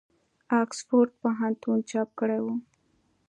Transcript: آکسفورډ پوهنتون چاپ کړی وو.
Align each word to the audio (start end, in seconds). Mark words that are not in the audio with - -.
آکسفورډ 0.59 1.09
پوهنتون 1.21 1.77
چاپ 1.89 2.09
کړی 2.19 2.39
وو. 2.43 2.55